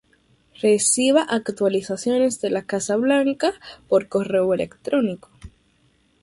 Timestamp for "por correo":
3.87-4.51